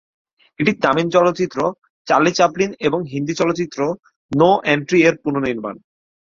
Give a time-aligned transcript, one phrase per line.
[0.59, 1.57] এটি তামিল চলচ্চিত্র
[2.07, 3.79] Charlie Chaplin এবং হিন্দি চলচ্চিত্র
[4.31, 5.75] 'নো এন্ট্রি'-এর পুনঃনির্মাণ।